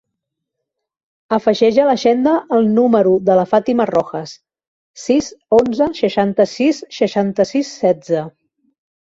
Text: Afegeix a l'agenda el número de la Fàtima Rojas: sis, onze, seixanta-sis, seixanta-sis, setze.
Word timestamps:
Afegeix 1.35 1.75
a 1.83 1.83
l'agenda 1.89 2.33
el 2.57 2.65
número 2.77 3.11
de 3.27 3.35
la 3.41 3.43
Fàtima 3.51 3.87
Rojas: 3.91 4.33
sis, 5.03 5.29
onze, 5.59 5.91
seixanta-sis, 6.01 6.81
seixanta-sis, 7.03 7.77
setze. 7.85 8.27